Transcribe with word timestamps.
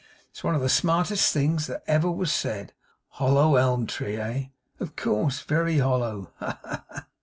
It's 0.31 0.43
one 0.43 0.55
of 0.55 0.61
the 0.61 0.67
smartest 0.67 1.31
things 1.31 1.67
that 1.67 1.83
ever 1.85 2.09
was 2.09 2.33
said. 2.33 2.73
Hollow 3.09 3.55
ELM 3.57 3.85
tree, 3.85 4.17
eh? 4.17 4.45
of 4.79 4.95
course. 4.95 5.41
Very 5.43 5.77
hollow. 5.77 6.31
Ha, 6.39 6.57
ha, 6.65 6.83
ha! 6.89 7.05